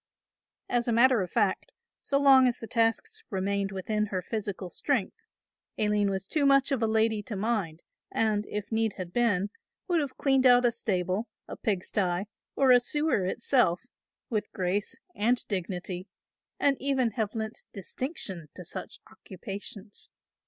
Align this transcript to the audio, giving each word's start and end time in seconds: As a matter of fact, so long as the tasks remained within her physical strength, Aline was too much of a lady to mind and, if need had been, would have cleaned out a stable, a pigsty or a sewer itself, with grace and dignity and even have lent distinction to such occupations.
As 0.67 0.87
a 0.87 0.91
matter 0.91 1.21
of 1.21 1.29
fact, 1.29 1.73
so 2.01 2.17
long 2.19 2.47
as 2.47 2.57
the 2.57 2.65
tasks 2.65 3.21
remained 3.29 3.71
within 3.71 4.07
her 4.07 4.23
physical 4.23 4.71
strength, 4.71 5.27
Aline 5.77 6.09
was 6.09 6.25
too 6.25 6.43
much 6.43 6.71
of 6.71 6.81
a 6.81 6.87
lady 6.87 7.21
to 7.21 7.35
mind 7.35 7.83
and, 8.11 8.47
if 8.49 8.71
need 8.71 8.93
had 8.93 9.13
been, 9.13 9.51
would 9.87 9.99
have 10.01 10.17
cleaned 10.17 10.47
out 10.47 10.65
a 10.65 10.71
stable, 10.71 11.27
a 11.47 11.55
pigsty 11.55 12.23
or 12.55 12.71
a 12.71 12.79
sewer 12.79 13.25
itself, 13.25 13.81
with 14.27 14.51
grace 14.53 14.95
and 15.13 15.47
dignity 15.47 16.07
and 16.59 16.77
even 16.81 17.11
have 17.11 17.35
lent 17.35 17.65
distinction 17.71 18.49
to 18.55 18.65
such 18.65 18.97
occupations. 19.11 20.09